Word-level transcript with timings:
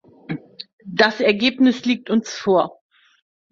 Das 0.87 1.19
Ergebnis 1.19 1.85
liegt 1.85 2.09
uns 2.09 2.33
vor. 2.33 2.81